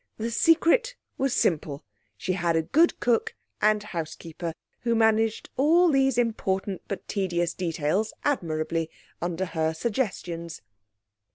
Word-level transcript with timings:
The 0.17 0.31
secret 0.31 0.95
was 1.19 1.31
simple. 1.31 1.83
She 2.17 2.33
had 2.33 2.55
a 2.55 2.63
good 2.63 2.99
cook 2.99 3.35
and 3.61 3.83
housekeeper, 3.83 4.51
who 4.79 4.95
managed 4.95 5.51
all 5.57 5.91
these 5.91 6.17
important 6.17 6.81
but 6.87 7.07
tedious 7.07 7.53
details 7.53 8.11
admirably, 8.25 8.89
under 9.21 9.45
her 9.45 9.75
suggestions. 9.75 10.63